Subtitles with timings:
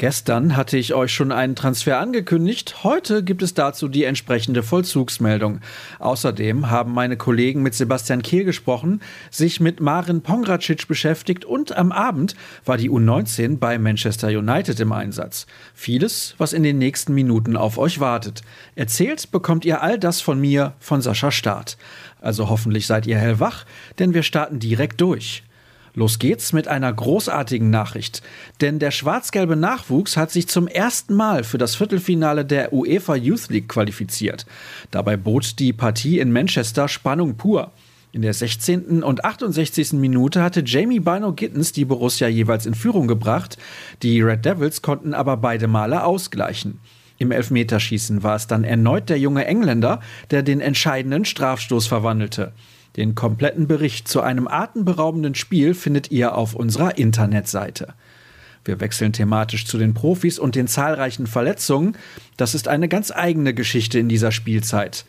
[0.00, 2.84] Gestern hatte ich euch schon einen Transfer angekündigt.
[2.84, 5.58] Heute gibt es dazu die entsprechende Vollzugsmeldung.
[5.98, 9.00] Außerdem haben meine Kollegen mit Sebastian Kehl gesprochen,
[9.32, 14.92] sich mit Marin Pongracic beschäftigt und am Abend war die U19 bei Manchester United im
[14.92, 15.48] Einsatz.
[15.74, 18.42] Vieles, was in den nächsten Minuten auf euch wartet.
[18.76, 21.76] Erzählt bekommt ihr all das von mir, von Sascha Staat.
[22.20, 23.64] Also hoffentlich seid ihr hellwach,
[23.98, 25.42] denn wir starten direkt durch.
[25.98, 28.22] Los geht's mit einer großartigen Nachricht.
[28.60, 33.48] Denn der schwarz-gelbe Nachwuchs hat sich zum ersten Mal für das Viertelfinale der UEFA Youth
[33.48, 34.46] League qualifiziert.
[34.92, 37.72] Dabei bot die Partie in Manchester Spannung pur.
[38.12, 39.02] In der 16.
[39.02, 39.94] und 68.
[39.94, 43.58] Minute hatte Jamie Bino Gittens die Borussia jeweils in Führung gebracht.
[44.04, 46.78] Die Red Devils konnten aber beide Male ausgleichen.
[47.18, 49.98] Im Elfmeterschießen war es dann erneut der junge Engländer,
[50.30, 52.52] der den entscheidenden Strafstoß verwandelte.
[52.98, 57.94] Den kompletten Bericht zu einem atemberaubenden Spiel findet ihr auf unserer Internetseite.
[58.64, 61.96] Wir wechseln thematisch zu den Profis und den zahlreichen Verletzungen.
[62.36, 65.04] Das ist eine ganz eigene Geschichte in dieser Spielzeit.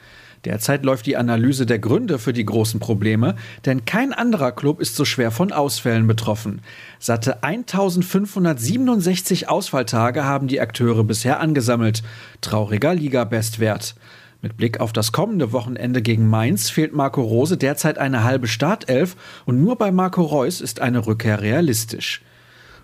[0.45, 4.95] Derzeit läuft die Analyse der Gründe für die großen Probleme, denn kein anderer Club ist
[4.95, 6.61] so schwer von Ausfällen betroffen.
[6.99, 12.03] Satte 1567 Ausfalltage haben die Akteure bisher angesammelt.
[12.41, 13.95] Trauriger Liga-Bestwert.
[14.41, 19.17] Mit Blick auf das kommende Wochenende gegen Mainz fehlt Marco Rose derzeit eine halbe Startelf
[19.45, 22.21] und nur bei Marco Reus ist eine Rückkehr realistisch.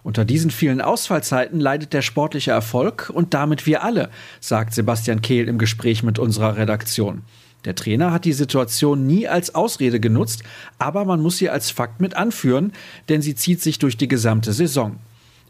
[0.03, 4.09] Unter diesen vielen Ausfallzeiten leidet der sportliche Erfolg und damit wir alle,
[4.41, 7.21] sagt Sebastian Kehl im Gespräch mit unserer Redaktion.
[7.63, 10.43] Der Trainer hat die Situation nie als Ausrede genutzt,
[10.77, 12.73] aber man muss sie als Fakt mit anführen,
[13.07, 14.97] denn sie zieht sich durch die gesamte Saison.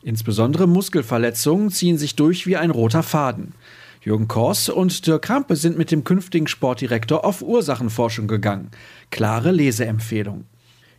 [0.03, 3.53] Insbesondere Muskelverletzungen ziehen sich durch wie ein roter Faden.
[4.05, 8.69] Jürgen Kors und Dirk Krampe sind mit dem künftigen Sportdirektor auf Ursachenforschung gegangen.
[9.09, 10.45] Klare Leseempfehlung.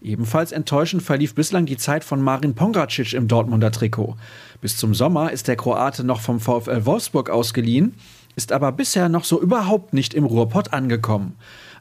[0.03, 4.17] Ebenfalls enttäuschend verlief bislang die Zeit von Marin Pongracic im Dortmunder Trikot.
[4.61, 7.95] Bis zum Sommer ist der Kroate noch vom VfL Wolfsburg ausgeliehen,
[8.35, 11.37] ist aber bisher noch so überhaupt nicht im Ruhrpott angekommen.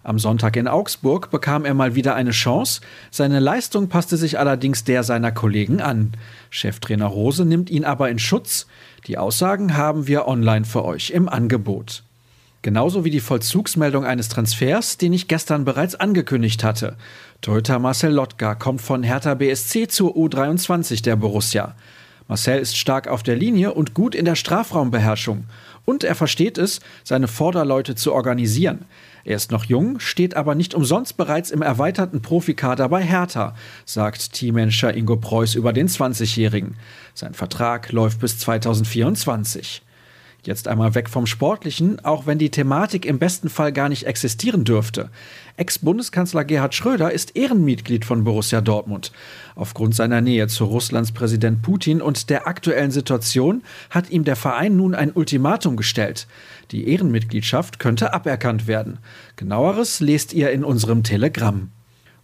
[0.05, 2.81] Am Sonntag in Augsburg bekam er mal wieder eine Chance.
[3.09, 6.11] Seine Leistung passte sich allerdings der seiner Kollegen an.
[6.51, 8.67] Cheftrainer Rose nimmt ihn aber in Schutz.
[9.07, 12.03] Die Aussagen haben wir online für euch im Angebot.
[12.61, 16.97] Genauso wie die Vollzugsmeldung eines Transfers, den ich gestern bereits angekündigt hatte.
[17.41, 21.73] Torhüter Marcel Lotka kommt von Hertha BSC zur U23 der Borussia.
[22.27, 25.45] Marcel ist stark auf der Linie und gut in der Strafraumbeherrschung.
[25.85, 28.85] Und er versteht es, seine Vorderleute zu organisieren.
[29.23, 34.33] Er ist noch jung, steht aber nicht umsonst bereits im erweiterten Profikader bei Hertha, sagt
[34.33, 36.75] Teammanager Ingo Preuß über den 20-Jährigen.
[37.13, 39.84] Sein Vertrag läuft bis 2024.
[40.45, 44.63] Jetzt einmal weg vom Sportlichen, auch wenn die Thematik im besten Fall gar nicht existieren
[44.63, 45.09] dürfte.
[45.57, 49.11] Ex-Bundeskanzler Gerhard Schröder ist Ehrenmitglied von Borussia Dortmund.
[49.55, 54.75] Aufgrund seiner Nähe zu Russlands Präsident Putin und der aktuellen Situation hat ihm der Verein
[54.75, 56.27] nun ein Ultimatum gestellt.
[56.69, 58.99] Die Ehrenmitgliedschaft könnte aberkannt werden.
[59.37, 61.71] Genaueres lest ihr in unserem Telegramm.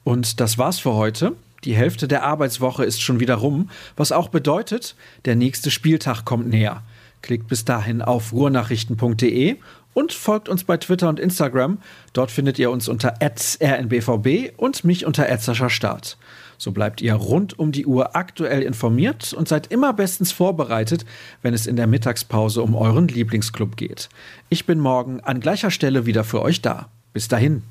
[0.04, 1.32] Und das war's für heute.
[1.64, 4.96] Die Hälfte der Arbeitswoche ist schon wieder rum, was auch bedeutet,
[5.26, 6.84] der nächste Spieltag kommt näher.
[7.22, 9.58] Klickt bis dahin auf ruhrnachrichten.de
[9.94, 11.78] und folgt uns bei Twitter und Instagram.
[12.14, 15.28] Dort findet ihr uns unter rnbvb und mich unter
[15.70, 16.18] Start.
[16.58, 21.06] So bleibt ihr rund um die Uhr aktuell informiert und seid immer bestens vorbereitet,
[21.42, 24.10] wenn es in der Mittagspause um euren Lieblingsclub geht.
[24.50, 26.90] Ich bin morgen an gleicher Stelle wieder für euch da.
[27.14, 27.64] Bis dahin.